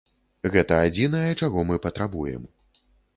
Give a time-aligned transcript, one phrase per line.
[0.53, 2.49] Гэта адзінае, чаго мы патрабуем.